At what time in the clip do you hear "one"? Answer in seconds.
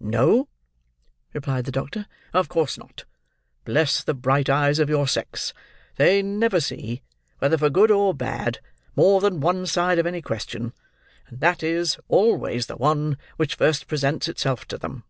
9.42-9.66, 12.76-13.18